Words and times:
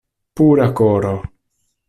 Pura 0.39 0.65
koro! 0.79 1.13